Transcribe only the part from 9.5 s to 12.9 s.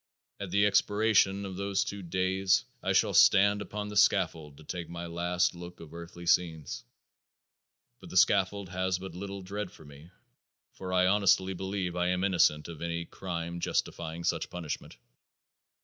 for me, for I honestly believe I am innocent of